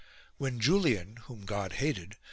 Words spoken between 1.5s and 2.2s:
hated, vw?